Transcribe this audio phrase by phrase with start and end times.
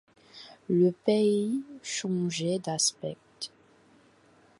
[0.67, 3.17] Le pays changeait d’aspect.